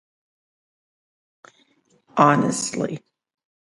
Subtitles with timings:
[2.17, 3.03] Honestly.